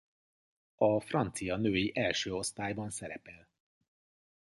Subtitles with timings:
[0.77, 3.47] A francia női első osztályban szerepel.